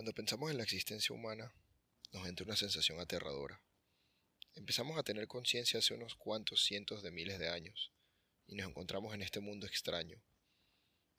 [0.00, 1.52] Cuando pensamos en la existencia humana,
[2.12, 3.60] nos entra una sensación aterradora.
[4.54, 7.92] Empezamos a tener conciencia hace unos cuantos cientos de miles de años,
[8.46, 10.18] y nos encontramos en este mundo extraño.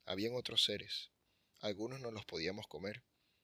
[0.06, 1.12] Habían otros seres,
[1.60, 3.04] algunos no los podíamos comer,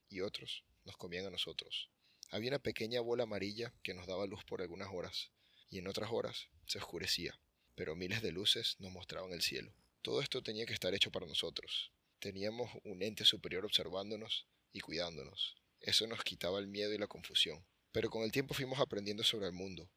[0.10, 1.92] y otros nos comían a nosotros.
[2.32, 5.30] Había una pequeña bola amarilla que nos daba luz por algunas horas,
[5.70, 7.40] y en otras horas se oscurecía,
[7.76, 9.72] pero miles de luces nos mostraban el cielo.
[10.02, 11.92] Todo esto tenía que estar hecho para nosotros.
[12.18, 14.48] Teníamos un ente superior observándonos
[14.78, 15.56] y cuidándonos.
[15.80, 17.66] Eso nos quitaba el miedo y la confusión.
[17.92, 19.90] Pero con el tiempo fuimos aprendiendo sobre el mundo.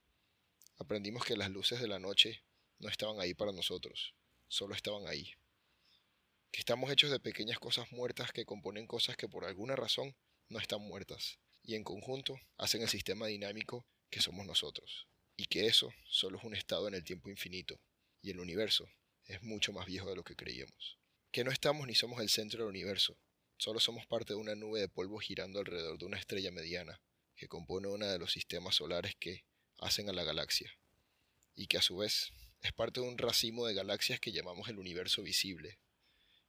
[0.78, 2.42] Aprendimos que las luces de la noche
[2.78, 4.14] no estaban ahí para nosotros,
[4.48, 5.34] solo estaban ahí.
[6.50, 10.16] Que estamos hechos de pequeñas cosas muertas que componen cosas que por alguna razón
[10.48, 15.06] no están muertas, y en conjunto hacen el sistema dinámico que somos nosotros.
[15.36, 17.78] Y que eso solo es un estado en el tiempo infinito,
[18.22, 18.88] y el universo
[19.26, 20.98] es mucho más viejo de lo que creíamos.
[21.30, 23.18] Que no estamos ni somos el centro del universo,
[23.60, 26.98] Solo somos parte de una nube de polvo girando alrededor de una estrella mediana,
[27.36, 29.44] que compone uno de los sistemas solares que
[29.76, 30.72] hacen a la galaxia,
[31.54, 34.78] y que a su vez es parte de un racimo de galaxias que llamamos el
[34.78, 35.78] universo visible,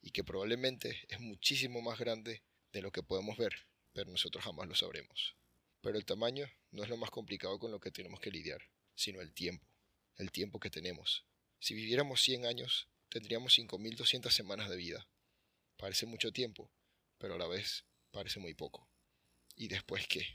[0.02, 4.70] y que probablemente es muchísimo más grande de lo que podemos ver, pero nosotros jamás
[4.70, 5.36] lo sabremos.
[5.82, 8.62] Pero el tamaño no es lo más complicado con lo que tenemos que lidiar,
[8.96, 9.68] sino el tiempo,
[10.16, 11.26] el tiempo que tenemos.
[11.60, 15.10] Si viviéramos 100 años, tendríamos 5.200 semanas de vida.
[15.76, 16.72] Parece mucho tiempo,
[17.22, 18.90] pero a la vez parece muy poco.
[19.56, 20.26] ¿Y después qué?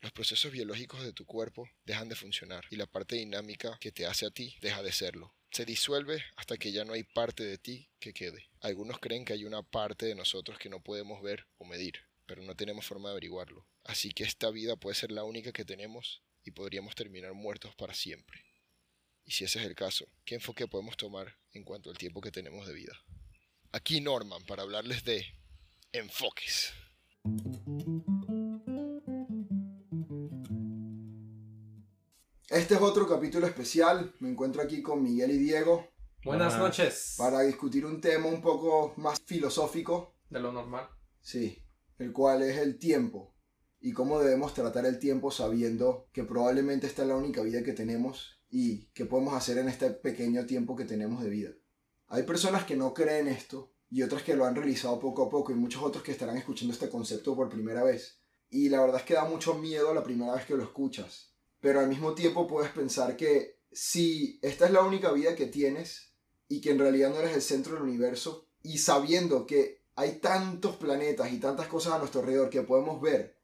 [0.00, 4.06] Los procesos biológicos de tu cuerpo dejan de funcionar y la parte dinámica que te
[4.06, 5.34] hace a ti deja de serlo.
[5.50, 8.48] Se disuelve hasta que ya no hay parte de ti que quede.
[8.60, 12.42] Algunos creen que hay una parte de nosotros que no podemos ver o medir, pero
[12.42, 13.66] no tenemos forma de averiguarlo.
[13.84, 17.92] Así que esta vida puede ser la única que tenemos y podríamos terminar muertos para
[17.92, 18.44] siempre.
[19.24, 22.30] Y si ese es el caso, ¿qué enfoque podemos tomar en cuanto al tiempo que
[22.30, 23.04] tenemos de vida?
[23.72, 25.26] Aquí Norman para hablarles de
[25.92, 26.72] enfoques.
[32.48, 34.14] Este es otro capítulo especial.
[34.20, 35.88] Me encuentro aquí con Miguel y Diego.
[36.24, 37.14] Buenas noches.
[37.16, 40.16] Para discutir un tema un poco más filosófico.
[40.28, 40.88] De lo normal.
[41.20, 41.62] Sí,
[41.98, 43.34] el cual es el tiempo.
[43.80, 47.72] Y cómo debemos tratar el tiempo sabiendo que probablemente esta es la única vida que
[47.72, 51.50] tenemos y qué podemos hacer en este pequeño tiempo que tenemos de vida.
[52.08, 55.52] Hay personas que no creen esto y otras que lo han realizado poco a poco
[55.52, 58.20] y muchos otros que estarán escuchando este concepto por primera vez.
[58.50, 61.32] Y la verdad es que da mucho miedo la primera vez que lo escuchas.
[61.60, 66.12] Pero al mismo tiempo puedes pensar que si esta es la única vida que tienes
[66.48, 70.76] y que en realidad no eres el centro del universo y sabiendo que hay tantos
[70.76, 73.38] planetas y tantas cosas a nuestro alrededor que podemos ver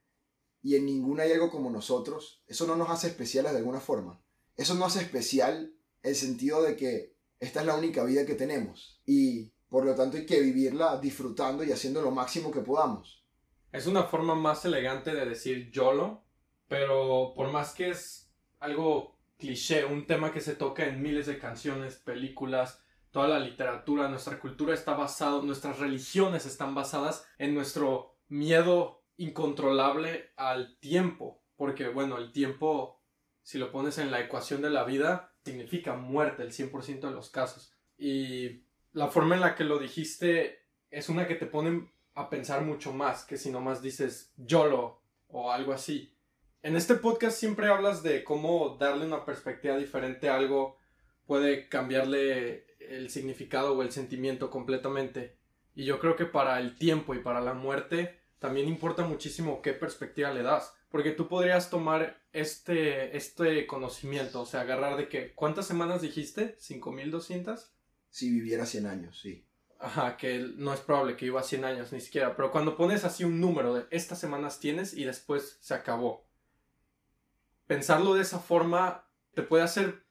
[0.65, 4.25] y en ninguna hay algo como nosotros, eso no nos hace especiales de alguna forma.
[4.57, 8.99] Eso no hace especial el sentido de que esta es la única vida que tenemos.
[9.05, 13.25] Y por lo tanto, hay que vivirla disfrutando y haciendo lo máximo que podamos.
[13.73, 16.23] Es una forma más elegante de decir YOLO,
[16.69, 21.41] pero por más que es algo cliché, un tema que se toca en miles de
[21.41, 28.15] canciones, películas, toda la literatura, nuestra cultura está basada, nuestras religiones están basadas en nuestro
[28.29, 33.03] miedo incontrolable al tiempo, porque bueno, el tiempo,
[33.43, 37.29] si lo pones en la ecuación de la vida, significa muerte el 100% de los
[37.31, 37.75] casos.
[37.99, 38.64] Y
[38.95, 40.61] la forma en la que lo dijiste
[40.91, 45.51] es una que te pone a pensar mucho más que si nomás dices YOLO o
[45.51, 46.17] algo así.
[46.63, 50.79] En este podcast siempre hablas de cómo darle una perspectiva diferente a algo
[51.27, 55.39] puede cambiarle el significado o el sentimiento completamente.
[55.75, 59.73] Y yo creo que para el tiempo y para la muerte también importa muchísimo qué
[59.73, 60.73] perspectiva le das.
[60.89, 66.57] Porque tú podrías tomar este, este conocimiento, o sea, agarrar de que, ¿cuántas semanas dijiste?
[66.59, 67.74] ¿5200?
[68.15, 69.45] Si viviera 100 años, sí.
[69.81, 73.25] Ajá, que no es probable que viva 100 años ni siquiera, pero cuando pones así
[73.25, 76.25] un número de estas semanas tienes y después se acabó.
[77.67, 79.05] Pensarlo de esa forma
[79.35, 80.05] te puede hacer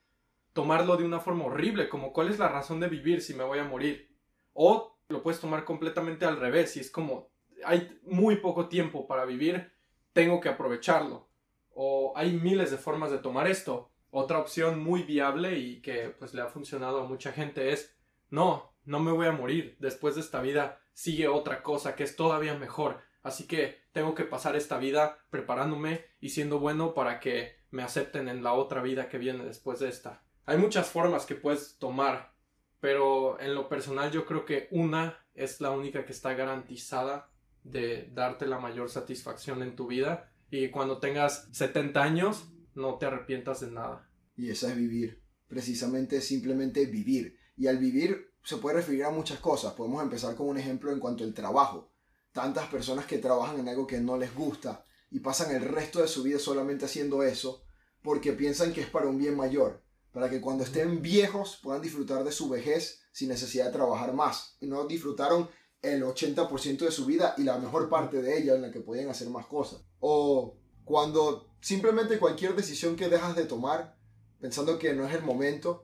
[0.52, 3.58] tomarlo de una forma horrible, como cuál es la razón de vivir si me voy
[3.58, 4.14] a morir.
[4.52, 7.30] O lo puedes tomar completamente al revés y es como
[7.64, 9.72] hay muy poco tiempo para vivir,
[10.12, 11.30] tengo que aprovecharlo.
[11.72, 13.90] O hay miles de formas de tomar esto.
[14.10, 17.93] Otra opción muy viable y que pues le ha funcionado a mucha gente es
[18.34, 22.16] no, no me voy a morir, después de esta vida sigue otra cosa que es
[22.16, 27.56] todavía mejor, así que tengo que pasar esta vida preparándome y siendo bueno para que
[27.70, 30.24] me acepten en la otra vida que viene después de esta.
[30.46, 32.34] Hay muchas formas que puedes tomar,
[32.80, 37.30] pero en lo personal yo creo que una es la única que está garantizada
[37.62, 40.32] de darte la mayor satisfacción en tu vida.
[40.50, 44.10] Y cuando tengas 70 años no te arrepientas de nada.
[44.36, 49.38] Y esa es vivir, precisamente simplemente vivir y al vivir se puede referir a muchas
[49.38, 49.74] cosas.
[49.74, 51.90] Podemos empezar con un ejemplo en cuanto al trabajo.
[52.32, 56.08] tantas personas que trabajan en algo que no les gusta y pasan el resto de
[56.08, 57.64] su vida solamente haciendo eso
[58.02, 62.24] porque piensan que es para un bien mayor, para que cuando estén viejos puedan disfrutar
[62.24, 64.56] de su vejez sin necesidad de trabajar más.
[64.60, 65.48] Y no disfrutaron
[65.80, 69.08] el 80% de su vida y la mejor parte de ella en la que podían
[69.08, 69.84] hacer más cosas.
[70.00, 73.96] O cuando simplemente cualquier decisión que dejas de tomar
[74.40, 75.83] pensando que no es el momento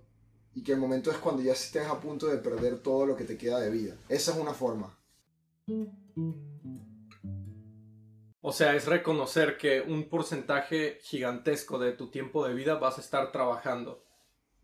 [0.55, 3.25] y que el momento es cuando ya estés a punto de perder todo lo que
[3.25, 3.97] te queda de vida.
[4.09, 4.99] Esa es una forma.
[8.43, 13.03] O sea, es reconocer que un porcentaje gigantesco de tu tiempo de vida vas a
[13.03, 14.05] estar trabajando.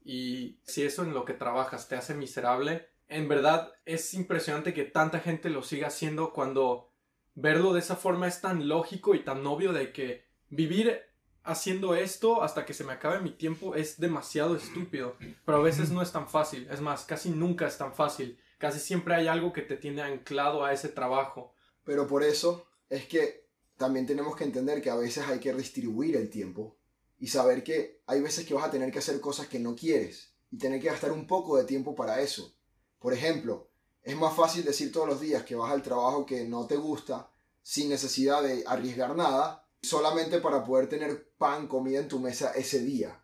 [0.03, 4.85] Y si eso en lo que trabajas te hace miserable, en verdad es impresionante que
[4.85, 6.91] tanta gente lo siga haciendo cuando
[7.35, 11.03] verlo de esa forma es tan lógico y tan obvio de que vivir
[11.47, 15.17] haciendo esto hasta que se me acabe mi tiempo es demasiado estúpido.
[15.45, 16.69] Pero a veces no es tan fácil.
[16.71, 18.39] Es más, casi nunca es tan fácil.
[18.59, 21.55] Casi siempre hay algo que te tiene anclado a ese trabajo.
[21.85, 23.47] Pero por eso es que
[23.77, 26.77] también tenemos que entender que a veces hay que distribuir el tiempo
[27.19, 30.35] y saber que hay veces que vas a tener que hacer cosas que no quieres
[30.51, 32.55] y tener que gastar un poco de tiempo para eso.
[32.99, 33.71] Por ejemplo,
[34.03, 37.31] es más fácil decir todos los días que vas al trabajo que no te gusta
[37.63, 42.81] sin necesidad de arriesgar nada, solamente para poder tener pan, comida en tu mesa ese
[42.81, 43.23] día.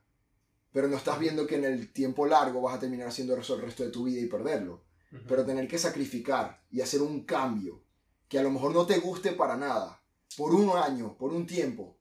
[0.72, 3.62] Pero no estás viendo que en el tiempo largo vas a terminar haciendo eso el
[3.62, 4.84] resto de tu vida y perderlo.
[5.28, 7.82] Pero tener que sacrificar y hacer un cambio
[8.28, 10.02] que a lo mejor no te guste para nada,
[10.38, 11.98] por un año, por un tiempo,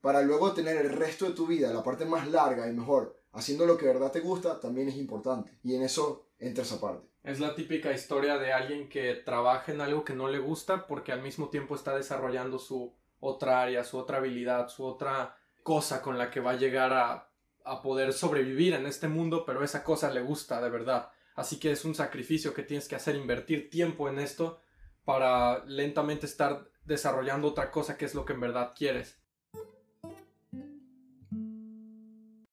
[0.00, 3.66] para luego tener el resto de tu vida, la parte más larga y mejor, haciendo
[3.66, 5.58] lo que de verdad te gusta, también es importante.
[5.62, 7.06] Y en eso entra esa parte.
[7.22, 11.12] Es la típica historia de alguien que trabaja en algo que no le gusta porque
[11.12, 16.18] al mismo tiempo está desarrollando su otra área, su otra habilidad, su otra cosa con
[16.18, 17.30] la que va a llegar a,
[17.64, 21.10] a poder sobrevivir en este mundo, pero esa cosa le gusta de verdad.
[21.34, 24.60] Así que es un sacrificio que tienes que hacer, invertir tiempo en esto
[25.04, 29.18] para lentamente estar desarrollando otra cosa que es lo que en verdad quieres.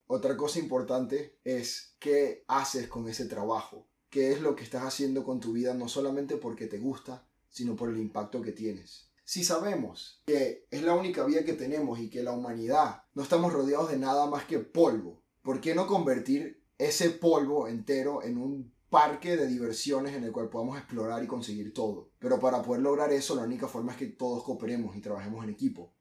[0.07, 5.23] Otra cosa importante es qué haces con ese trabajo, qué es lo que estás haciendo
[5.23, 9.04] con tu vida no solamente porque te gusta, sino por el impacto que tienes.
[9.27, 13.51] Si sabemos que es la única vida que tenemos y que la humanidad no estamos
[13.51, 18.71] rodeados de nada más que polvo, ¿por qué no convertir ese polvo entero en un
[18.87, 22.11] parque de diversiones en el cual podamos explorar y conseguir todo?
[22.19, 25.49] Pero para poder lograr eso, la única forma es que todos cooperemos y trabajemos en
[25.49, 25.91] equipo.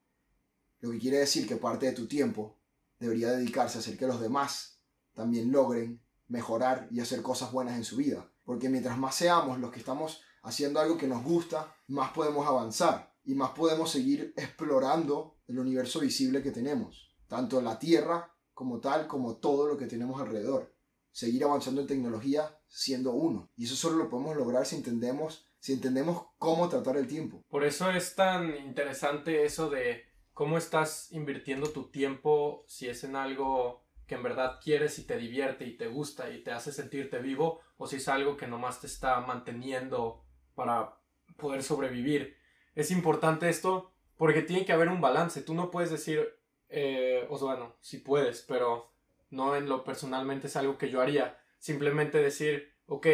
[0.81, 2.59] Lo que quiere decir que parte de tu tiempo
[2.99, 4.83] debería dedicarse a hacer que los demás
[5.15, 8.31] también logren mejorar y hacer cosas buenas en su vida.
[8.45, 13.14] Porque mientras más seamos los que estamos haciendo algo que nos gusta, más podemos avanzar
[13.25, 19.07] y más podemos seguir explorando el universo visible que tenemos, tanto la Tierra como tal,
[19.07, 20.75] como todo lo que tenemos alrededor.
[21.11, 23.51] Seguir avanzando en tecnología siendo uno.
[23.57, 27.45] Y eso solo lo podemos lograr si entendemos, si entendemos cómo tratar el tiempo.
[27.49, 33.15] Por eso es tan interesante eso de cómo estás invirtiendo tu tiempo si es en
[33.15, 37.19] algo que en verdad quieres y te divierte y te gusta y te hace sentirte
[37.21, 40.25] vivo o si es algo que nomás te está manteniendo
[40.55, 41.01] para
[41.37, 42.37] poder sobrevivir.
[42.75, 45.43] Es importante esto porque tiene que haber un balance.
[45.43, 46.29] Tú no puedes decir,
[46.69, 48.93] eh, o bueno, si puedes, pero
[49.31, 51.39] no en lo personalmente es algo que yo haría.
[51.59, 53.07] Simplemente decir, ok,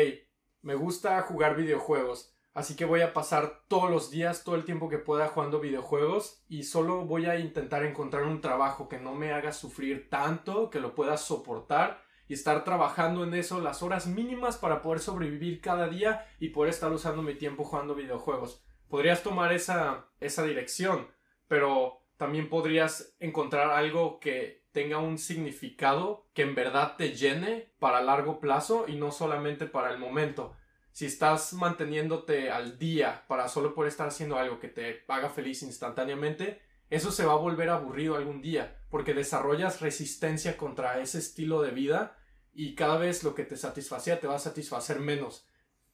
[0.63, 4.89] me gusta jugar videojuegos, así que voy a pasar todos los días, todo el tiempo
[4.89, 9.33] que pueda jugando videojuegos y solo voy a intentar encontrar un trabajo que no me
[9.33, 14.57] haga sufrir tanto, que lo pueda soportar y estar trabajando en eso las horas mínimas
[14.57, 18.63] para poder sobrevivir cada día y poder estar usando mi tiempo jugando videojuegos.
[18.91, 21.07] Podrías tomar esa, esa dirección,
[21.47, 28.03] pero también podrías encontrar algo que tenga un significado que en verdad te llene para
[28.03, 30.57] largo plazo y no solamente para el momento.
[30.91, 35.63] Si estás manteniéndote al día para solo poder estar haciendo algo que te haga feliz
[35.63, 41.63] instantáneamente, eso se va a volver aburrido algún día, porque desarrollas resistencia contra ese estilo
[41.63, 42.17] de vida
[42.53, 45.49] y cada vez lo que te satisfacía te va a satisfacer menos.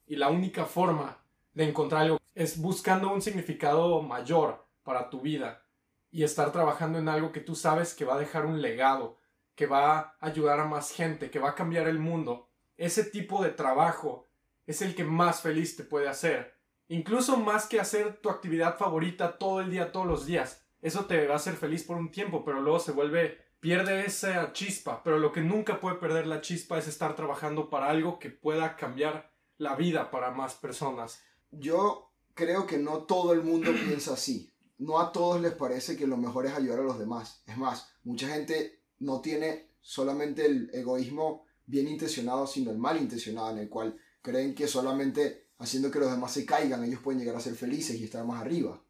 [0.06, 1.18] Y la única forma
[1.52, 5.64] de encontrar algo es buscando un significado mayor para tu vida
[6.10, 9.18] y estar trabajando en algo que tú sabes que va a dejar un legado,
[9.54, 12.50] que va a ayudar a más gente, que va a cambiar el mundo.
[12.76, 14.28] Ese tipo de trabajo
[14.66, 16.54] es el que más feliz te puede hacer.
[16.88, 20.62] Incluso más que hacer tu actividad favorita todo el día, todos los días.
[20.82, 24.52] Eso te va a hacer feliz por un tiempo, pero luego se vuelve pierde esa
[24.52, 28.28] chispa, pero lo que nunca puede perder la chispa es estar trabajando para algo que
[28.28, 31.24] pueda cambiar la vida para más personas.
[31.50, 32.05] Yo
[32.36, 34.52] creo que no todo el mundo piensa así.
[34.78, 37.42] No a todos les parece que lo mejor es ayudar a los demás.
[37.46, 43.50] Es más, mucha gente no tiene solamente el egoísmo bien intencionado, sino el mal intencionado,
[43.50, 47.34] en el cual creen que solamente haciendo que los demás se caigan, ellos pueden llegar
[47.34, 48.82] a ser felices y estar más arriba.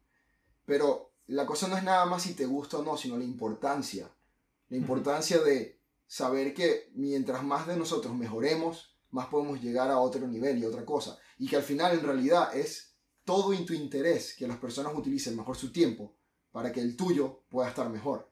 [0.65, 4.11] Pero la cosa no es nada más si te gusta o no, sino la importancia.
[4.67, 10.27] La importancia de saber que mientras más de nosotros mejoremos, más podemos llegar a otro
[10.27, 11.17] nivel y otra cosa.
[11.37, 12.86] Y que al final en realidad es
[13.27, 16.15] todo en tu interés que las personas utilicen mejor su tiempo
[16.51, 18.31] para que el tuyo pueda estar mejor.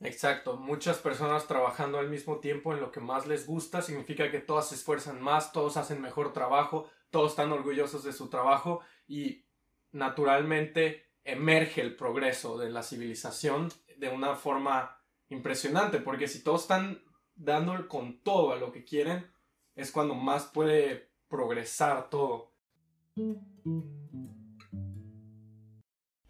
[0.00, 4.40] Exacto, muchas personas trabajando al mismo tiempo en lo que más les gusta significa que
[4.40, 9.46] todas se esfuerzan más, todos hacen mejor trabajo, todos están orgullosos de su trabajo y
[9.92, 14.98] naturalmente emerge el progreso de la civilización de una forma
[15.30, 17.02] impresionante, porque si todos están
[17.36, 19.26] dando con todo a lo que quieren,
[19.74, 22.52] es cuando más puede progresar todo.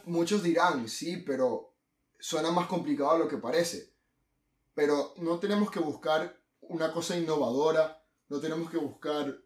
[0.05, 1.75] Muchos dirán, sí, pero
[2.19, 3.95] suena más complicado de lo que parece.
[4.75, 9.37] Pero no tenemos que buscar una cosa innovadora, no tenemos que buscar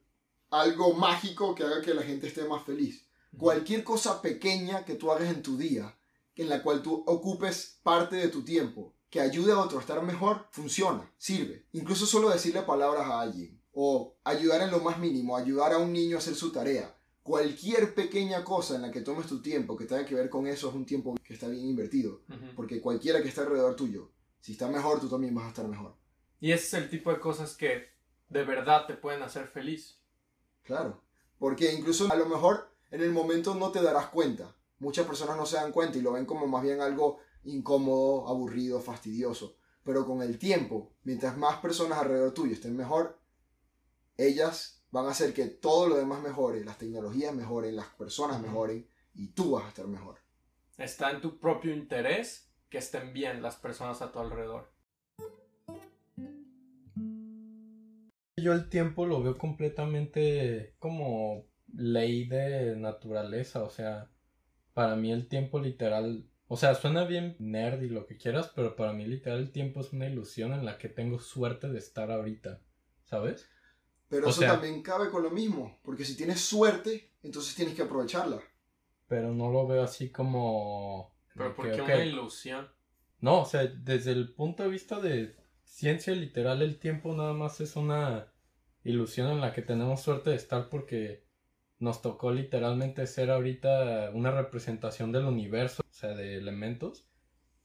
[0.50, 3.06] algo mágico que haga que la gente esté más feliz.
[3.36, 5.98] Cualquier cosa pequeña que tú hagas en tu día,
[6.34, 10.02] en la cual tú ocupes parte de tu tiempo, que ayude a otro a estar
[10.02, 11.66] mejor, funciona, sirve.
[11.72, 15.92] Incluso solo decirle palabras a alguien, o ayudar en lo más mínimo, ayudar a un
[15.92, 16.97] niño a hacer su tarea.
[17.28, 20.70] Cualquier pequeña cosa en la que tomes tu tiempo que tenga que ver con eso
[20.70, 22.22] es un tiempo que está bien invertido.
[22.56, 25.94] Porque cualquiera que esté alrededor tuyo, si está mejor, tú también vas a estar mejor.
[26.40, 27.90] Y ese es el tipo de cosas que
[28.30, 30.00] de verdad te pueden hacer feliz.
[30.62, 31.02] Claro.
[31.38, 34.56] Porque incluso a lo mejor en el momento no te darás cuenta.
[34.78, 38.80] Muchas personas no se dan cuenta y lo ven como más bien algo incómodo, aburrido,
[38.80, 39.58] fastidioso.
[39.84, 43.20] Pero con el tiempo, mientras más personas alrededor tuyo estén mejor,
[44.16, 48.86] ellas van a hacer que todo lo demás mejore, las tecnologías mejoren, las personas mejoren
[49.14, 50.18] y tú vas a estar mejor.
[50.78, 54.70] Está en tu propio interés que estén bien las personas a tu alrededor.
[58.36, 64.10] Yo el tiempo lo veo completamente como ley de naturaleza, o sea,
[64.74, 68.76] para mí el tiempo literal, o sea, suena bien nerd y lo que quieras, pero
[68.76, 72.12] para mí literal el tiempo es una ilusión en la que tengo suerte de estar
[72.12, 72.60] ahorita,
[73.04, 73.50] ¿sabes?
[74.08, 78.40] Pero eso también cabe con lo mismo, porque si tienes suerte, entonces tienes que aprovecharla.
[79.06, 81.14] Pero no lo veo así como...
[81.34, 82.68] Pero ¿por qué una ilusión?
[83.20, 87.60] No, o sea, desde el punto de vista de ciencia literal, el tiempo nada más
[87.60, 88.32] es una
[88.82, 91.26] ilusión en la que tenemos suerte de estar porque
[91.78, 97.06] nos tocó literalmente ser ahorita una representación del universo, o sea, de elementos.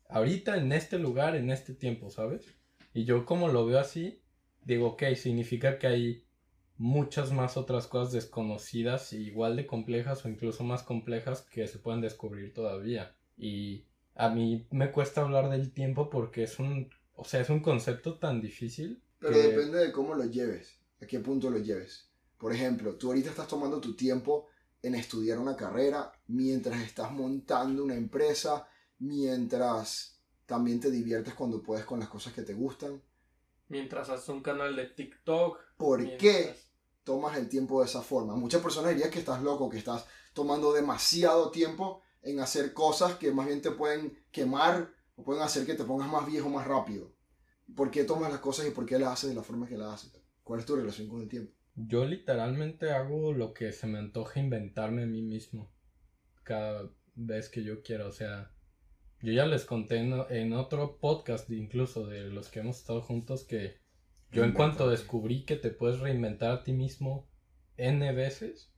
[0.10, 2.46] Ahorita en este lugar, en este tiempo, ¿sabes?
[2.94, 4.22] Y yo como lo veo así,
[4.62, 6.28] digo, ok, significa que hay
[6.78, 12.02] muchas más otras cosas desconocidas, igual de complejas o incluso más complejas que se pueden
[12.02, 13.16] descubrir todavía.
[13.38, 17.62] Y a mí me cuesta hablar del tiempo porque es un, o sea, es un
[17.62, 19.02] concepto tan difícil.
[19.20, 22.10] Pero depende de cómo lo lleves, a qué punto lo lleves.
[22.38, 24.50] Por ejemplo, tú ahorita estás tomando tu tiempo
[24.82, 28.68] en estudiar una carrera mientras estás montando una empresa,
[29.00, 33.02] mientras también te diviertes cuando puedes con las cosas que te gustan.
[33.68, 35.60] Mientras haces un canal de TikTok.
[35.78, 36.56] ¿Por qué
[37.04, 38.36] tomas el tiempo de esa forma?
[38.36, 43.32] Muchas personas dirían que estás loco, que estás tomando demasiado tiempo en hacer cosas que
[43.32, 47.14] más bien te pueden quemar o pueden hacer que te pongas más viejo más rápido.
[47.76, 49.94] ¿Por qué tomas las cosas y por qué las haces de la forma que las
[49.94, 50.22] haces?
[50.44, 51.54] ¿Cuál es tu relación con el tiempo?
[51.76, 55.72] Yo literalmente hago lo que se me antoja inventarme a mí mismo.
[56.44, 58.06] Cada vez que yo quiera.
[58.06, 58.52] O sea,
[59.24, 63.78] yo ya les conté en, otro podcast, incluso de los que hemos estado juntos, que
[64.32, 67.30] yo en cuanto descubrí que te puedes reinventar a ti mismo
[67.78, 68.74] N veces,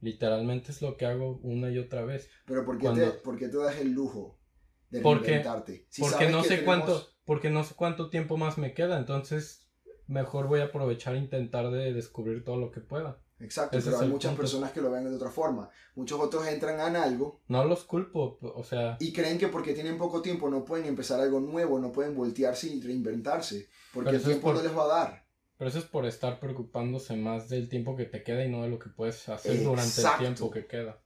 [0.00, 2.30] literalmente es lo que hago una y otra vez.
[2.46, 4.40] Pero ¿por qué, te, ¿por qué te das el lujo
[4.88, 5.86] de reinventarte?
[5.98, 9.70] porque no sé cuánto, porque no sé cuánto tiempo más me queda, entonces
[10.06, 13.22] mejor voy a aprovechar e intentar de descubrir todo lo que pueda.
[13.40, 15.70] Exacto, pero hay muchas personas que lo ven de otra forma.
[15.94, 17.40] Muchos otros entran en algo.
[17.48, 18.96] No los culpo, o sea.
[19.00, 22.68] Y creen que porque tienen poco tiempo no pueden empezar algo nuevo, no pueden voltearse
[22.68, 23.68] y reinventarse.
[23.94, 25.26] Porque el tiempo no les va a dar.
[25.56, 28.68] Pero eso es por estar preocupándose más del tiempo que te queda y no de
[28.68, 31.02] lo que puedes hacer durante el tiempo que queda.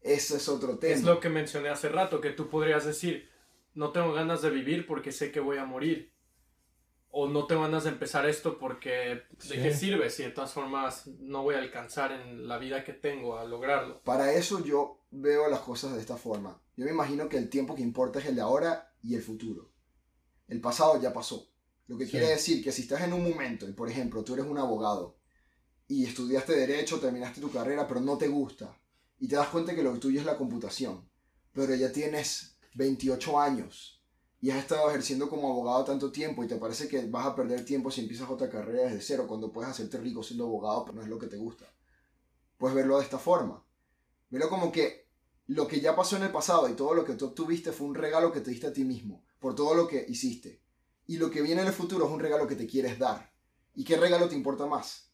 [0.00, 0.94] Ese es otro tema.
[0.94, 3.28] Es lo que mencioné hace rato, que tú podrías decir,
[3.74, 6.12] no tengo ganas de vivir porque sé que voy a morir
[7.12, 11.06] o no te ganas de empezar esto porque ¿de qué sirve si de todas formas
[11.18, 14.00] no voy a alcanzar en la vida que tengo a lograrlo?
[14.02, 16.60] Para eso yo veo las cosas de esta forma.
[16.76, 19.70] Yo me imagino que el tiempo que importa es el de ahora y el futuro.
[20.46, 21.48] El pasado ya pasó.
[21.86, 24.46] Lo que quiere decir que si estás en un momento, y por ejemplo, tú eres
[24.46, 25.18] un abogado
[25.88, 28.78] y estudiaste derecho, terminaste tu carrera, pero no te gusta,
[29.18, 31.10] y te das cuenta que lo tuyo es la computación,
[31.52, 33.99] pero ya tienes 28 años
[34.40, 37.64] y has estado ejerciendo como abogado tanto tiempo y te parece que vas a perder
[37.64, 41.02] tiempo si empiezas otra carrera desde cero, cuando puedes hacerte rico siendo abogado, pero no
[41.02, 41.66] es lo que te gusta.
[42.56, 43.64] puedes verlo de esta forma.
[44.30, 45.08] Velo como que
[45.46, 47.94] lo que ya pasó en el pasado y todo lo que tú obtuviste fue un
[47.94, 50.62] regalo que te diste a ti mismo por todo lo que hiciste.
[51.06, 53.32] Y lo que viene en el futuro es un regalo que te quieres dar.
[53.74, 55.10] ¿Y qué regalo te importa más?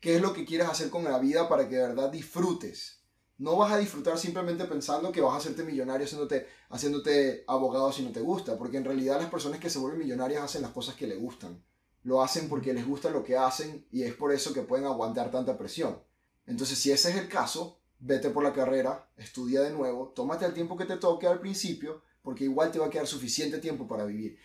[0.00, 3.01] ¿Qué es lo que quieres hacer con la vida para que de verdad disfrutes?
[3.38, 8.02] No vas a disfrutar simplemente pensando que vas a hacerte millonario haciéndote, haciéndote abogado si
[8.02, 10.94] no te gusta, porque en realidad las personas que se vuelven millonarias hacen las cosas
[10.94, 11.62] que les gustan.
[12.04, 15.30] Lo hacen porque les gusta lo que hacen y es por eso que pueden aguantar
[15.30, 16.02] tanta presión.
[16.46, 20.54] Entonces, si ese es el caso, vete por la carrera, estudia de nuevo, tómate el
[20.54, 24.04] tiempo que te toque al principio, porque igual te va a quedar suficiente tiempo para
[24.04, 24.38] vivir.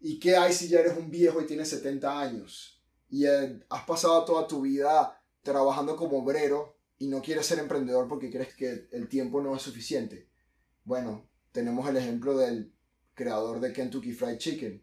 [0.00, 2.76] ¿Y qué hay si ya eres un viejo y tienes 70 años
[3.08, 8.08] y eh, has pasado toda tu vida trabajando como obrero y no quieres ser emprendedor
[8.08, 10.28] porque crees que el tiempo no es suficiente?
[10.84, 12.72] Bueno, tenemos el ejemplo del
[13.14, 14.82] creador de Kentucky Fried Chicken,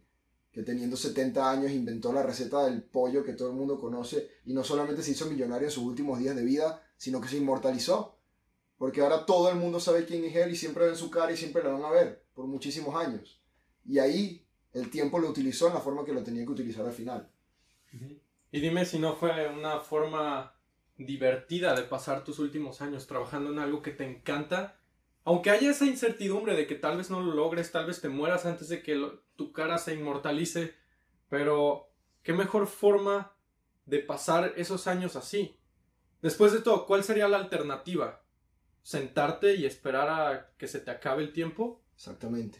[0.51, 4.53] que teniendo 70 años inventó la receta del pollo que todo el mundo conoce y
[4.53, 8.19] no solamente se hizo millonario en sus últimos días de vida, sino que se inmortalizó.
[8.77, 11.37] Porque ahora todo el mundo sabe quién es él y siempre ven su cara y
[11.37, 13.41] siempre la van a ver por muchísimos años.
[13.85, 16.93] Y ahí el tiempo lo utilizó en la forma que lo tenía que utilizar al
[16.93, 17.29] final.
[18.51, 20.53] Y dime si no fue una forma
[20.97, 24.79] divertida de pasar tus últimos años trabajando en algo que te encanta.
[25.23, 28.45] Aunque haya esa incertidumbre de que tal vez no lo logres, tal vez te mueras
[28.45, 29.01] antes de que
[29.35, 30.75] tu cara se inmortalice,
[31.29, 31.89] pero
[32.21, 33.35] qué mejor forma
[33.85, 35.57] de pasar esos años así.
[36.21, 38.23] Después de todo, ¿cuál sería la alternativa?
[38.81, 41.83] ¿Sentarte y esperar a que se te acabe el tiempo?
[41.95, 42.59] Exactamente.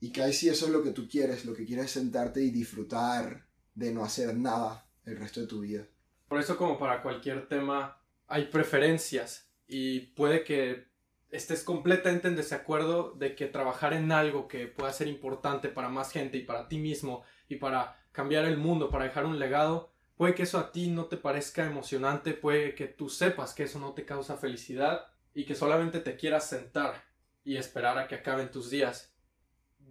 [0.00, 2.50] Y que si eso es lo que tú quieres, lo que quieres es sentarte y
[2.50, 5.86] disfrutar de no hacer nada el resto de tu vida.
[6.28, 10.86] Por eso como para cualquier tema hay preferencias y puede que
[11.30, 16.12] estés completamente en desacuerdo de que trabajar en algo que pueda ser importante para más
[16.12, 20.34] gente y para ti mismo y para cambiar el mundo, para dejar un legado, puede
[20.34, 23.92] que eso a ti no te parezca emocionante, puede que tú sepas que eso no
[23.92, 27.04] te causa felicidad y que solamente te quieras sentar
[27.44, 29.12] y esperar a que acaben tus días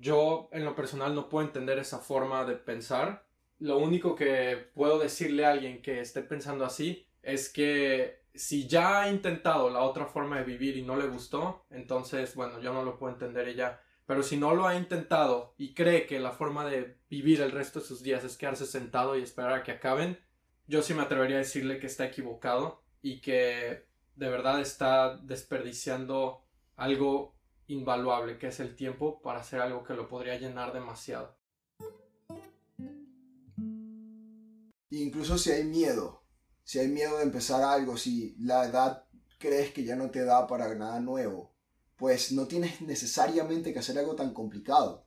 [0.02, 3.26] yo en lo personal no puedo entender esa forma de pensar.
[3.62, 9.02] Lo único que puedo decirle a alguien que esté pensando así es que si ya
[9.02, 12.84] ha intentado la otra forma de vivir y no le gustó, entonces, bueno, yo no
[12.84, 13.80] lo puedo entender ella.
[14.08, 17.80] Pero si no lo ha intentado y cree que la forma de vivir el resto
[17.80, 20.18] de sus días es quedarse sentado y esperar a que acaben,
[20.66, 26.44] yo sí me atrevería a decirle que está equivocado y que de verdad está desperdiciando
[26.78, 27.36] algo
[27.68, 31.40] invaluable que es el tiempo para hacer algo que lo podría llenar demasiado.
[34.92, 36.22] Incluso si hay miedo,
[36.64, 39.06] si hay miedo de empezar algo, si la edad
[39.40, 41.54] crees que ya no te da para nada nuevo,
[41.96, 45.06] pues no tienes necesariamente que hacer algo tan complicado.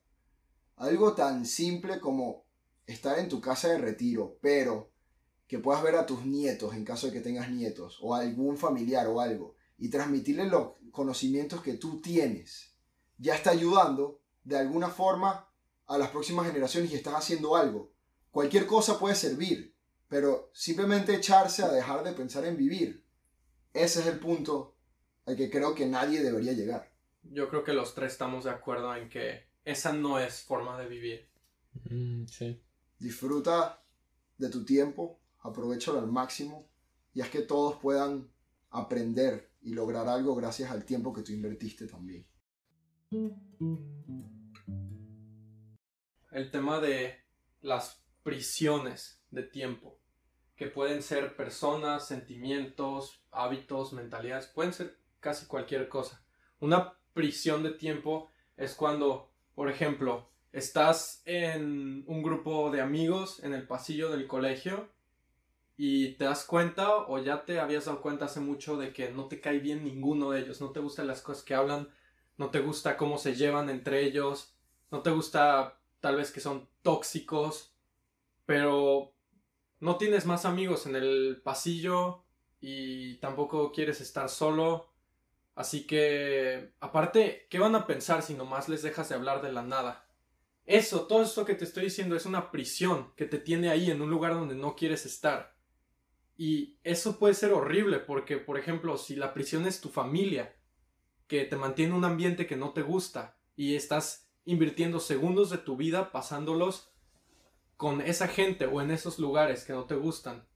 [0.77, 2.47] Algo tan simple como
[2.87, 4.91] estar en tu casa de retiro, pero
[5.47, 9.07] que puedas ver a tus nietos en caso de que tengas nietos, o algún familiar
[9.09, 12.75] o algo, y transmitirle los conocimientos que tú tienes,
[13.19, 15.47] ya está ayudando de alguna forma
[15.87, 17.93] a las próximas generaciones y estás haciendo algo.
[18.31, 19.74] Cualquier cosa puede servir,
[20.15, 23.05] pero simplemente echarse a dejar de pensar en vivir.
[23.73, 24.77] Ese es el punto
[25.27, 26.89] al que creo que nadie debería llegar.
[27.25, 30.87] Yo creo que los tres estamos de acuerdo en que esa no es forma de
[30.87, 31.29] vivir.
[31.91, 32.63] Mm, sí.
[32.97, 33.83] Disfruta
[34.39, 36.71] de tu tiempo, aprovechalo al máximo
[37.13, 38.31] y haz que todos puedan
[38.71, 42.25] aprender y lograr algo gracias al tiempo que tú invertiste también.
[46.31, 47.17] El tema de
[47.63, 49.99] las prisiones de tiempo,
[50.57, 56.25] que pueden ser personas, sentimientos, hábitos, mentalidades, pueden ser casi cualquier cosa.
[56.61, 63.55] Una prisión de tiempo es cuando, por ejemplo, estás en un grupo de amigos en
[63.55, 64.89] el pasillo del colegio
[65.77, 69.27] y te das cuenta o ya te habías dado cuenta hace mucho de que no
[69.27, 71.89] te cae bien ninguno de ellos, no te gustan las cosas que hablan,
[72.37, 74.55] no te gusta cómo se llevan entre ellos,
[74.91, 77.75] no te gusta tal vez que son tóxicos,
[78.47, 79.14] pero
[79.85, 82.25] no tienes más amigos en el pasillo
[82.59, 84.95] y tampoco quieres estar solo.
[85.55, 89.63] Así que, aparte, ¿qué van a pensar si nomás les dejas de hablar de la
[89.63, 90.09] nada?
[90.65, 94.01] Eso, todo esto que te estoy diciendo es una prisión que te tiene ahí en
[94.01, 95.55] un lugar donde no quieres estar.
[96.39, 100.57] Y eso puede ser horrible porque, por ejemplo, si la prisión es tu familia,
[101.27, 105.77] que te mantiene un ambiente que no te gusta y estás invirtiendo segundos de tu
[105.77, 106.94] vida pasándolos
[107.77, 110.47] con esa gente o en esos lugares que no te gustan.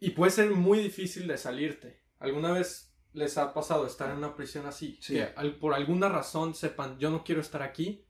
[0.00, 2.02] Y puede ser muy difícil de salirte.
[2.18, 4.98] ¿Alguna vez les ha pasado estar en una prisión así?
[5.06, 5.26] Que
[5.60, 8.04] por alguna razón sepan, yo no quiero estar aquí,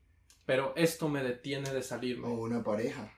[0.45, 2.27] pero esto me detiene de salirme.
[2.27, 3.11] O una pareja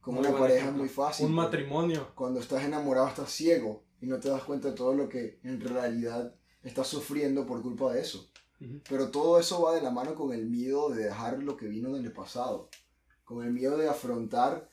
[0.00, 0.84] Con Muy una pareja ejemplo.
[0.84, 1.26] es muy fácil.
[1.26, 2.12] Un porque matrimonio.
[2.14, 5.60] Cuando estás enamorado estás ciego y no te das cuenta de todo lo que en
[5.60, 8.30] realidad estás sufriendo por culpa de eso.
[8.88, 11.96] Pero todo eso va de la mano con el miedo de dejar lo que vino
[11.96, 12.68] en el pasado.
[13.28, 14.70] Con el miedo de afrontar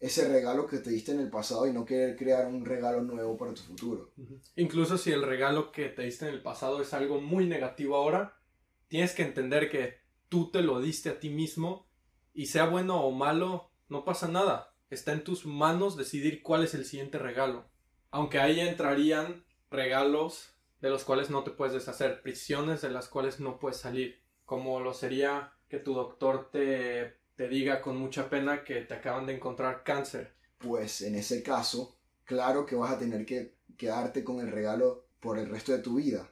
[0.00, 3.36] ese regalo que te diste en el pasado y no querer crear un regalo nuevo
[3.38, 4.12] para tu futuro.
[4.56, 8.36] Incluso si el regalo que te diste en el pasado es algo muy negativo ahora,
[8.88, 11.86] tienes que entender que tú te lo diste a ti mismo
[12.32, 14.74] y sea bueno o malo, no pasa nada.
[14.90, 17.70] Está en tus manos decidir cuál es el siguiente regalo.
[18.10, 23.38] Aunque ahí entrarían regalos de los cuales no te puedes deshacer, prisiones de las cuales
[23.38, 28.64] no puedes salir, como lo sería que tu doctor te, te diga con mucha pena
[28.64, 30.34] que te acaban de encontrar cáncer.
[30.58, 35.38] Pues en ese caso, claro que vas a tener que quedarte con el regalo por
[35.38, 36.30] el resto de tu vida.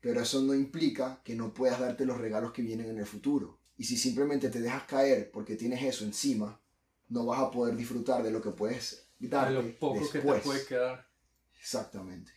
[0.00, 3.58] Pero eso no implica que no puedas darte los regalos que vienen en el futuro.
[3.76, 6.60] Y si simplemente te dejas caer porque tienes eso encima,
[7.08, 10.40] no vas a poder disfrutar de lo que puedes De darte lo poco que te
[10.40, 11.06] puede quedar.
[11.58, 12.32] Exactamente.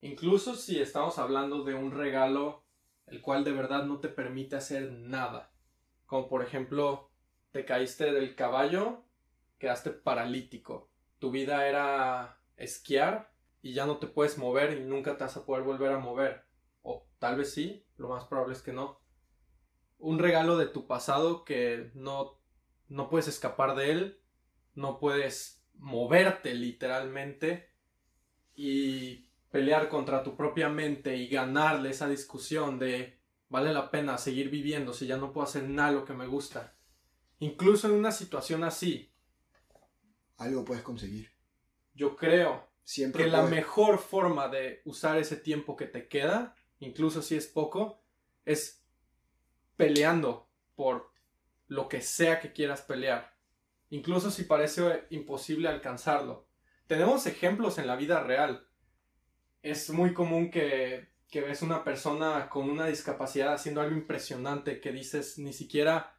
[0.00, 2.67] Incluso si estamos hablando de un regalo
[3.10, 5.52] el cual de verdad no te permite hacer nada.
[6.06, 7.10] Como por ejemplo,
[7.50, 9.04] te caíste del caballo,
[9.58, 10.90] quedaste paralítico.
[11.18, 15.44] Tu vida era esquiar y ya no te puedes mover y nunca te vas a
[15.44, 16.44] poder volver a mover.
[16.82, 19.00] O tal vez sí, lo más probable es que no.
[19.98, 22.40] Un regalo de tu pasado que no,
[22.88, 24.20] no puedes escapar de él,
[24.74, 27.68] no puedes moverte literalmente
[28.54, 34.50] y pelear contra tu propia mente y ganarle esa discusión de vale la pena seguir
[34.50, 36.76] viviendo si ya no puedo hacer nada lo que me gusta.
[37.40, 39.12] Incluso en una situación así,
[40.36, 41.30] Algo puedes conseguir.
[41.94, 47.20] yo creo Siempre que la mejor forma de usar ese tiempo que te queda, incluso
[47.20, 48.02] si es poco,
[48.46, 48.82] es
[49.76, 51.12] peleando por
[51.66, 53.36] lo que sea que quieras pelear.
[53.90, 56.48] Incluso si parece imposible alcanzarlo.
[56.86, 58.67] Tenemos ejemplos en la vida real.
[59.62, 64.92] Es muy común que, que ves una persona con una discapacidad haciendo algo impresionante que
[64.92, 66.18] dices ni siquiera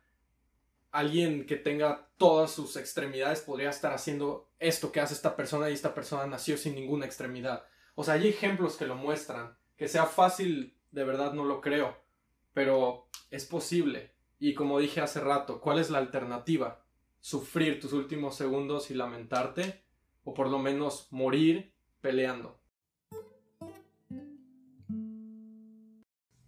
[0.92, 5.74] alguien que tenga todas sus extremidades podría estar haciendo esto que hace esta persona y
[5.74, 7.64] esta persona nació sin ninguna extremidad.
[7.96, 9.58] O sea, hay ejemplos que lo muestran.
[9.78, 11.98] Que sea fácil, de verdad no lo creo.
[12.54, 14.14] Pero es posible.
[14.40, 16.84] Y como dije hace rato, ¿cuál es la alternativa?
[17.20, 19.84] ¿Sufrir tus últimos segundos y lamentarte?
[20.24, 22.59] ¿O por lo menos morir peleando?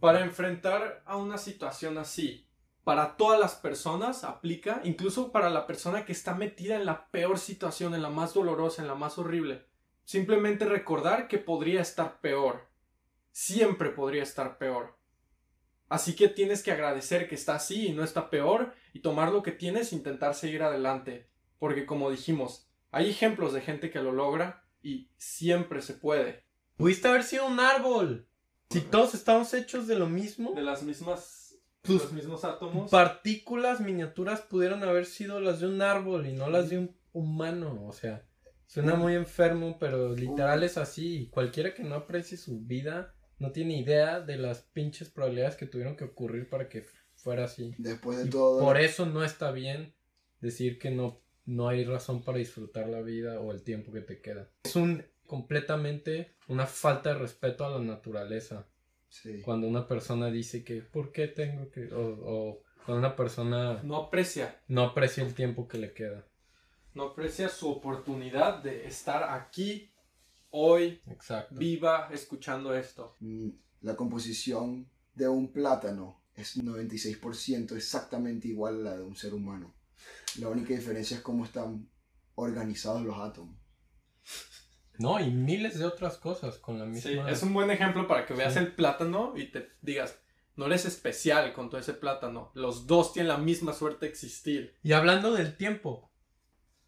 [0.02, 2.48] Para enfrentar a una situación así,
[2.84, 7.38] para todas las personas aplica, incluso para la persona que está metida en la peor
[7.38, 9.68] situación, en la más dolorosa, en la más horrible.
[10.04, 12.68] Simplemente recordar que podría estar peor.
[13.32, 14.98] Siempre podría estar peor.
[15.88, 19.44] Así que tienes que agradecer que está así y no está peor y tomar lo
[19.44, 21.30] que tienes e intentar seguir adelante.
[21.60, 26.44] Porque como dijimos, hay ejemplos de gente que lo logra y siempre se puede.
[26.76, 28.28] Pudiste haber sido un árbol.
[28.72, 31.58] Si todos estamos hechos de lo mismo, De las mismas...
[31.82, 32.92] Tus los mismos átomos.
[32.92, 37.86] partículas miniaturas pudieron haber sido las de un árbol y no las de un humano.
[37.88, 38.24] O sea,
[38.68, 41.28] suena muy enfermo, pero literal es así.
[41.32, 45.96] Cualquiera que no aprecie su vida no tiene idea de las pinches probabilidades que tuvieron
[45.98, 47.74] que ocurrir para que fuera así.
[47.80, 48.60] Después de Y todo...
[48.60, 49.96] por eso no está bien
[50.40, 54.22] decir que no, no hay razón para disfrutar la vida o el tiempo que te
[54.22, 54.52] queda.
[54.64, 58.68] Es un completamente una falta de respeto a la naturaleza.
[59.08, 59.42] Sí.
[59.42, 61.86] Cuando una persona dice que ¿por qué tengo que?
[61.94, 66.28] O, o cuando una persona No aprecia no aprecia el tiempo que le queda.
[66.94, 69.94] no aprecia su oportunidad de estar aquí,
[70.50, 71.56] hoy, Exacto.
[71.56, 73.16] viva, escuchando esto.
[73.22, 79.34] Mm, La composición de un plátano es 96% exactamente igual a la de un ser
[79.34, 79.74] humano.
[80.40, 81.90] La única diferencia es cómo están
[82.36, 83.56] organizados los átomos.
[85.02, 87.30] No, y miles de otras cosas con la Sí, misma.
[87.30, 88.60] es un buen ejemplo para que veas Sí.
[88.60, 90.20] el plátano y te digas,
[90.56, 92.52] no eres especial con todo ese plátano.
[92.54, 94.78] Los dos tienen la misma suerte de existir.
[94.84, 96.12] Y hablando del tiempo,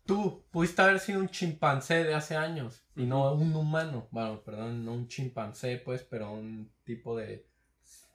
[0.06, 4.08] tú pudiste haber sido un chimpancé de hace años y no un humano.
[4.12, 7.47] Bueno, perdón, no un chimpancé, pues, pero un tipo de.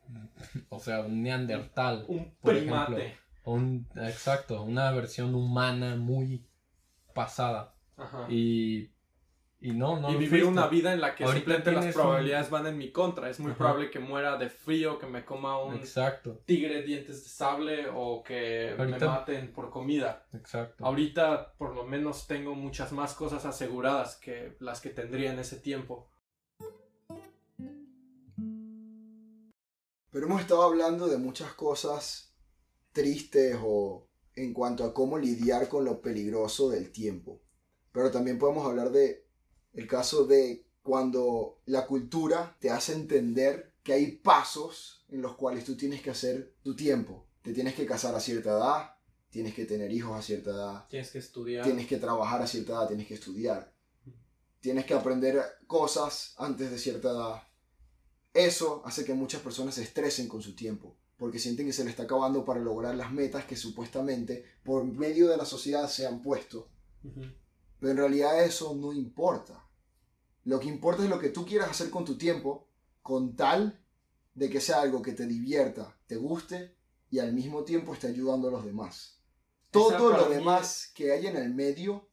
[0.70, 2.04] O sea, un neandertal.
[2.08, 2.92] Un por primate.
[3.06, 3.18] ejemplo.
[3.44, 6.46] Un, exacto, una versión humana muy
[7.14, 7.74] pasada.
[7.96, 8.26] Ajá.
[8.30, 8.90] Y,
[9.60, 10.48] y no, no y lo vivir fuiste.
[10.48, 13.28] una vida en la que Ahorita simplemente las un- probabilidades van en mi contra.
[13.28, 13.58] Es muy Ajá.
[13.58, 18.22] probable que muera de frío, que me coma un Exacto, tigre dientes de sable o
[18.22, 20.26] que me maten por comida.
[20.32, 20.84] exacto.
[20.84, 25.56] Ahorita por lo menos tengo muchas más cosas aseguradas que las que tendría en ese
[25.58, 26.08] tiempo.
[30.10, 32.34] Pero hemos estado hablando de muchas cosas
[32.92, 37.40] tristes o en cuanto a cómo lidiar con lo peligroso del tiempo.
[37.92, 39.27] Pero también podemos hablar de
[39.74, 45.64] el caso de cuando la cultura te hace entender que hay pasos en los cuales
[45.64, 47.26] tú tienes que hacer tu tiempo.
[47.42, 48.94] Te tienes que casar a cierta edad,
[49.31, 51.64] tienes que tener hijos a cierta edad, Tienes que estudiar.
[51.64, 53.72] tienes que trabajar a cierta edad, tienes que estudiar,
[54.61, 57.42] tienes que aprender cosas antes de cierta edad.
[58.35, 61.90] Eso hace que muchas personas se estresen con su tiempo, porque sienten que se le
[61.90, 66.22] está acabando para lograr las metas que supuestamente por medio de la sociedad se han
[66.22, 66.68] puesto.
[67.78, 69.64] Pero en realidad eso no importa.
[70.44, 72.68] Lo que importa es lo que tú quieras hacer con tu tiempo,
[73.02, 73.80] con tal
[74.34, 76.76] de que sea algo que te divierta, te guste
[77.10, 79.20] y al mismo tiempo esté ayudando a los demás.
[79.70, 82.08] Todo lo demás que hay en el medio,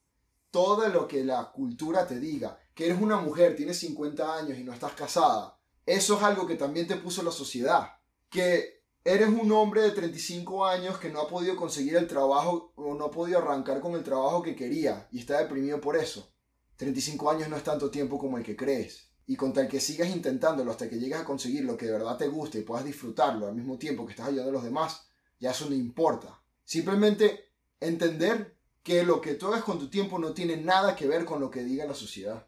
[0.51, 4.63] todo lo que la cultura te diga, que eres una mujer, tienes 50 años y
[4.63, 7.91] no estás casada, eso es algo que también te puso la sociedad.
[8.29, 8.74] Que
[9.05, 13.05] eres un hombre de 35 años que no ha podido conseguir el trabajo o no
[13.05, 16.33] ha podido arrancar con el trabajo que quería y está deprimido por eso.
[16.77, 19.11] 35 años no es tanto tiempo como el que crees.
[19.27, 22.17] Y con tal que sigas intentándolo hasta que llegues a conseguir lo que de verdad
[22.17, 25.07] te guste y puedas disfrutarlo al mismo tiempo que estás ayudando a los demás,
[25.39, 26.41] ya eso no importa.
[26.63, 27.45] Simplemente
[27.79, 31.39] entender que lo que tú hagas con tu tiempo no tiene nada que ver con
[31.39, 32.47] lo que diga la sociedad.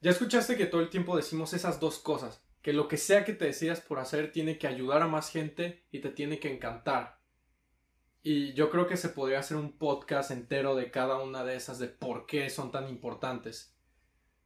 [0.00, 3.32] Ya escuchaste que todo el tiempo decimos esas dos cosas, que lo que sea que
[3.32, 7.20] te decidas por hacer tiene que ayudar a más gente y te tiene que encantar.
[8.22, 11.80] Y yo creo que se podría hacer un podcast entero de cada una de esas,
[11.80, 13.76] de por qué son tan importantes.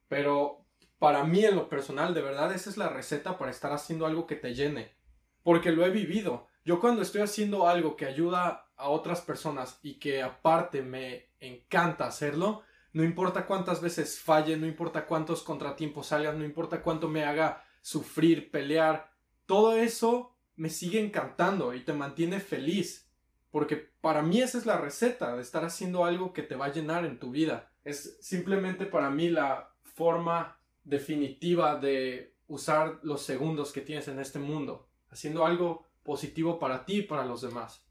[0.08, 0.64] Pero
[0.98, 4.26] para mí en lo personal, de verdad, esa es la receta para estar haciendo algo
[4.26, 4.96] que te llene.
[5.42, 6.48] Porque lo he vivido.
[6.64, 12.06] Yo cuando estoy haciendo algo que ayuda a otras personas y que aparte me encanta
[12.06, 12.62] hacerlo,
[12.94, 17.62] no importa cuántas veces falle, no importa cuántos contratiempos salgan, no importa cuánto me haga
[17.86, 19.12] sufrir, pelear,
[19.46, 23.08] todo eso me sigue encantando y te mantiene feliz.
[23.52, 26.72] Porque para mí esa es la receta de estar haciendo algo que te va a
[26.72, 27.70] llenar en tu vida.
[27.84, 34.40] Es simplemente para mí la forma definitiva de usar los segundos que tienes en este
[34.40, 37.86] mundo, haciendo algo positivo para ti y para los demás.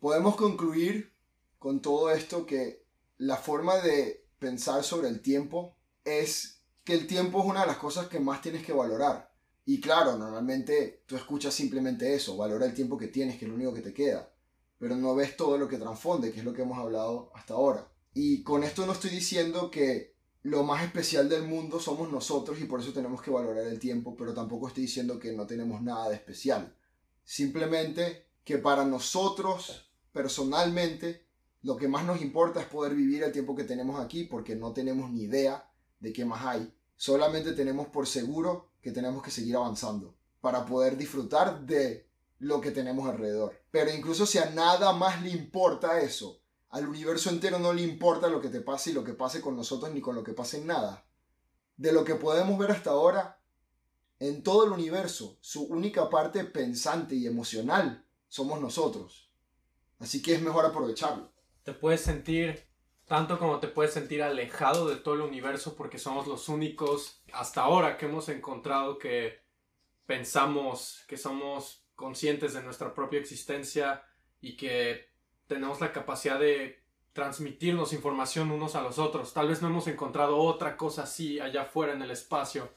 [0.00, 1.12] Podemos concluir
[1.60, 2.84] con todo esto que
[3.16, 5.75] la forma de pensar sobre el tiempo
[6.06, 9.30] es que el tiempo es una de las cosas que más tienes que valorar.
[9.66, 13.56] Y claro, normalmente tú escuchas simplemente eso, valora el tiempo que tienes, que es lo
[13.56, 14.32] único que te queda,
[14.78, 17.90] pero no ves todo lo que transfonde, que es lo que hemos hablado hasta ahora.
[18.14, 22.64] Y con esto no estoy diciendo que lo más especial del mundo somos nosotros y
[22.66, 26.08] por eso tenemos que valorar el tiempo, pero tampoco estoy diciendo que no tenemos nada
[26.08, 26.76] de especial.
[27.24, 31.26] Simplemente que para nosotros, personalmente,
[31.62, 34.72] lo que más nos importa es poder vivir el tiempo que tenemos aquí porque no
[34.72, 35.68] tenemos ni idea
[36.00, 36.72] de qué más hay.
[36.96, 42.70] Solamente tenemos por seguro que tenemos que seguir avanzando para poder disfrutar de lo que
[42.70, 43.60] tenemos alrededor.
[43.70, 48.28] Pero incluso si a nada más le importa eso, al universo entero no le importa
[48.28, 50.58] lo que te pase y lo que pase con nosotros ni con lo que pase
[50.58, 51.06] en nada.
[51.76, 53.40] De lo que podemos ver hasta ahora,
[54.18, 59.30] en todo el universo, su única parte pensante y emocional somos nosotros.
[59.98, 61.32] Así que es mejor aprovecharlo.
[61.62, 62.65] Te puedes sentir
[63.06, 67.62] tanto como te puedes sentir alejado de todo el universo porque somos los únicos hasta
[67.62, 69.40] ahora que hemos encontrado que
[70.06, 74.02] pensamos que somos conscientes de nuestra propia existencia
[74.40, 75.08] y que
[75.46, 79.32] tenemos la capacidad de transmitirnos información unos a los otros.
[79.32, 82.68] Tal vez no hemos encontrado otra cosa así allá afuera en el espacio,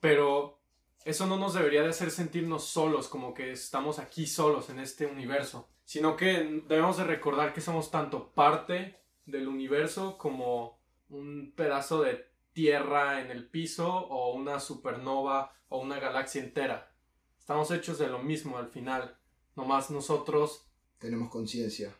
[0.00, 0.58] pero
[1.04, 5.06] eso no nos debería de hacer sentirnos solos, como que estamos aquí solos en este
[5.06, 12.02] universo, sino que debemos de recordar que somos tanto parte del universo como un pedazo
[12.02, 16.92] de tierra en el piso o una supernova o una galaxia entera.
[17.38, 19.18] Estamos hechos de lo mismo al final,
[19.56, 21.94] nomás nosotros Tenemos conciencia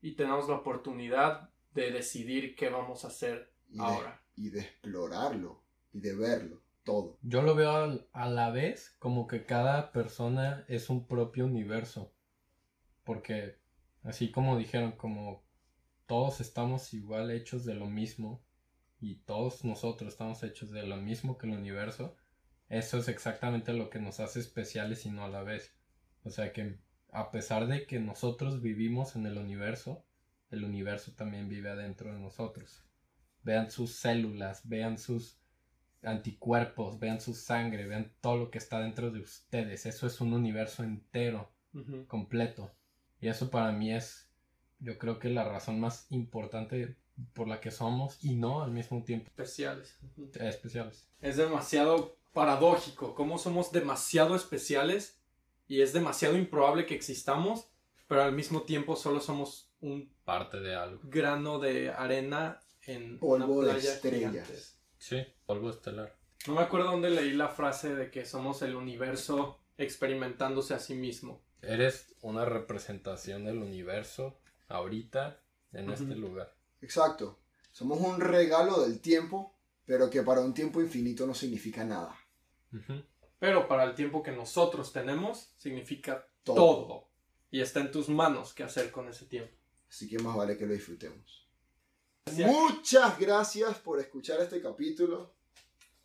[0.00, 4.22] y tenemos la oportunidad de decidir qué vamos a hacer y, de- ahora.
[4.36, 5.62] y de explorarlo
[5.92, 7.18] y de verlo todo.
[7.22, 12.12] Yo lo veo al- a la vez como que cada persona es un propio universo.
[13.04, 13.58] Porque,
[14.02, 15.44] así como dijeron, como
[16.08, 18.42] todos estamos igual hechos de lo mismo
[18.98, 22.16] y todos nosotros estamos hechos de lo mismo que el universo,
[22.68, 25.76] eso es exactamente lo que nos hace especiales y no a la vez.
[26.24, 26.78] O sea que
[27.12, 30.04] a pesar de que nosotros vivimos en el universo,
[30.50, 32.82] el universo también vive adentro de nosotros.
[33.42, 35.38] Vean sus células, vean sus
[36.02, 39.86] anticuerpos, vean su sangre, vean todo lo que está dentro de ustedes.
[39.86, 41.52] Eso es un universo entero,
[42.06, 42.74] completo.
[43.20, 44.27] Y eso para mí es,
[44.80, 46.96] yo creo que la razón más importante
[47.32, 49.96] por la que somos y no al mismo tiempo Especiales.
[50.38, 51.08] Especiales.
[51.20, 55.18] Es demasiado paradójico, cómo somos demasiado especiales
[55.66, 57.66] y es demasiado improbable que existamos,
[58.06, 61.00] pero al mismo tiempo solo somos un Parte de algo.
[61.04, 64.30] grano de arena en Polvo una de playa estrellas.
[64.32, 64.54] gigante.
[64.98, 66.14] Sí, polvo estelar.
[66.46, 70.94] No me acuerdo dónde leí la frase de que somos el universo experimentándose a sí
[70.94, 71.40] mismo.
[71.62, 74.38] Eres una representación del universo
[74.68, 75.40] ahorita
[75.72, 76.54] en este lugar.
[76.80, 77.38] Exacto.
[77.72, 79.54] Somos un regalo del tiempo,
[79.84, 82.16] pero que para un tiempo infinito no significa nada.
[83.38, 86.56] Pero para el tiempo que nosotros tenemos, significa Todo.
[86.56, 87.08] todo.
[87.50, 89.54] Y está en tus manos qué hacer con ese tiempo.
[89.88, 91.48] Así que más vale que lo disfrutemos.
[92.26, 92.50] Gracias.
[92.50, 95.32] Muchas gracias por escuchar este capítulo.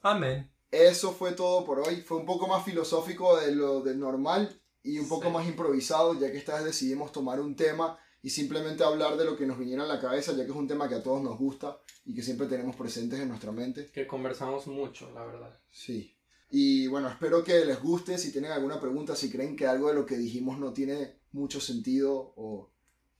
[0.01, 0.49] Amén.
[0.71, 2.01] Eso fue todo por hoy.
[2.01, 5.31] Fue un poco más filosófico de lo del normal y un poco Sí.
[5.31, 9.35] más improvisado, ya que esta vez decidimos tomar un tema y simplemente hablar de lo
[9.35, 11.37] que nos viniera a la cabeza, ya que es un tema que a todos nos
[11.37, 13.91] gusta y que siempre tenemos presentes en nuestra mente.
[13.91, 15.59] Que conversamos mucho, la verdad.
[15.69, 16.15] Sí.
[16.49, 18.17] Y bueno, espero que les guste.
[18.17, 21.59] Si tienen alguna pregunta, si creen que algo de lo que dijimos no tiene mucho
[21.59, 22.71] sentido o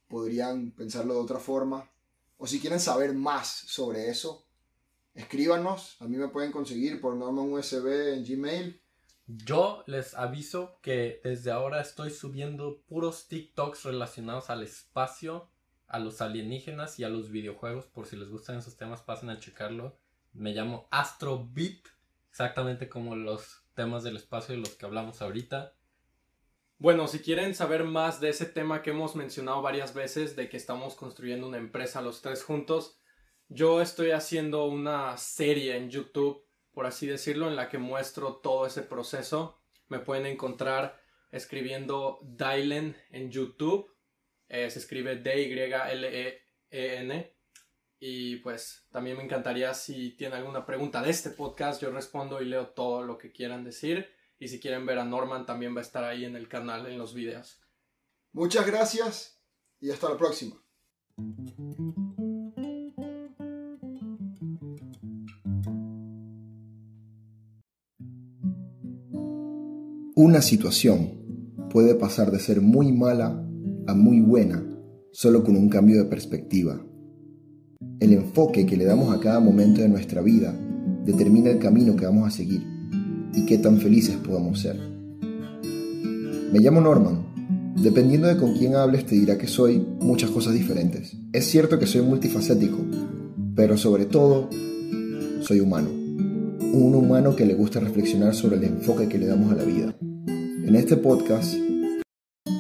[0.08, 1.92] podrían pensarlo de otra forma,
[2.38, 4.48] o si quieren saber más sobre eso,
[5.14, 5.98] escríbanos.
[6.00, 8.82] A mí me pueden conseguir por Norman USB en Gmail.
[9.36, 15.50] Yo les aviso que desde ahora estoy subiendo puros TikToks relacionados al espacio,
[15.88, 17.88] a los alienígenas y a los videojuegos.
[17.88, 19.98] Por si les gustan esos temas, pasen a checarlo.
[20.34, 21.88] Me llamo AstroBeat,
[22.30, 25.74] exactamente como los temas del espacio de los que hablamos ahorita.
[26.78, 30.58] Bueno, si quieren saber más de ese tema que hemos mencionado varias veces, de que
[30.58, 33.00] estamos construyendo una empresa los tres juntos,
[33.50, 36.43] yo estoy haciendo una serie en YouTube,
[36.74, 39.60] por así decirlo, en la que muestro todo ese proceso.
[39.88, 41.00] Me pueden encontrar
[41.32, 43.96] escribiendo Dylen en YouTube.
[44.50, 46.44] Eh, se escribe D-Y-L-E-E-N.
[48.00, 52.46] Y pues también me encantaría si tienen alguna pregunta de este podcast, yo respondo y
[52.46, 54.10] leo todo lo que quieran decir.
[54.40, 56.98] Y si quieren ver a Norman, también va a estar ahí en el canal, en
[56.98, 57.62] los videos.
[58.34, 59.42] Muchas gracias
[59.80, 60.62] y hasta la próxima.
[70.16, 71.10] Una situación
[71.72, 73.44] puede pasar de ser muy mala
[73.88, 74.64] a muy buena
[75.12, 76.80] solo con un cambio de perspectiva.
[78.00, 80.54] El enfoque que le damos a cada momento de nuestra vida
[81.04, 82.62] determina el camino que vamos a seguir
[83.34, 84.78] y qué tan felices podamos ser.
[86.52, 87.74] Me llamo Norman.
[87.82, 91.18] Dependiendo de con quién hables te dirá que soy muchas cosas diferentes.
[91.32, 92.78] Es cierto que soy multifacético,
[93.56, 94.48] pero sobre todo
[95.42, 96.03] soy humano.
[96.74, 99.96] Un humano que le gusta reflexionar sobre el enfoque que le damos a la vida.
[100.02, 101.54] En este podcast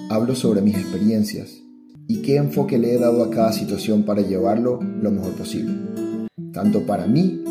[0.08, 1.64] hablo sobre mis experiencias
[2.08, 5.74] y qué enfoque le he dado a cada situación para llevarlo lo mejor posible,
[6.52, 7.44] tanto para mí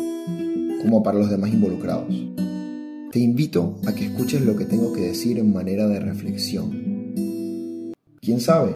[0.81, 2.15] como para los demás involucrados.
[3.11, 7.91] Te invito a que escuches lo que tengo que decir en manera de reflexión.
[8.21, 8.75] ¿Quién sabe?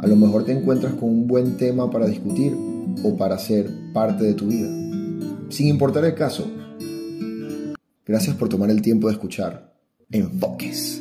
[0.00, 2.56] A lo mejor te encuentras con un buen tema para discutir
[3.04, 4.68] o para ser parte de tu vida.
[5.50, 6.50] Sin importar el caso.
[8.08, 9.74] Gracias por tomar el tiempo de escuchar.
[10.10, 10.97] Enfoques.